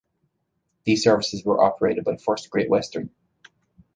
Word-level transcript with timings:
These 0.83 1.03
services 1.03 1.45
were 1.45 1.63
operated 1.63 2.05
by 2.05 2.17
First 2.17 2.49
Great 2.49 2.71
Western. 2.71 3.11